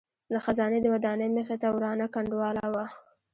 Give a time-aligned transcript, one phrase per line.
[0.31, 2.85] د خزانې د ودانۍ مخې ته ورانه کنډواله وه.